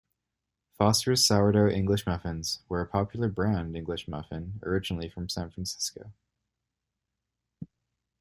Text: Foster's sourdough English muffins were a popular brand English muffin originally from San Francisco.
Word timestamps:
Foster's 0.79 1.23
sourdough 1.27 1.69
English 1.69 2.07
muffins 2.07 2.63
were 2.67 2.81
a 2.81 2.87
popular 2.87 3.29
brand 3.29 3.75
English 3.75 4.07
muffin 4.07 4.59
originally 4.63 5.07
from 5.07 5.29
San 5.29 5.51
Francisco. 5.51 6.11